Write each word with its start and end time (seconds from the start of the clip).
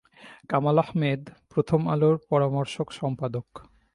কামাল 0.49 0.77
আহমেদ 0.77 1.21
প্রথম 1.49 1.81
আলোর 1.87 2.15
পরামর্শক 2.29 2.87
সম্পাদক। 2.91 3.47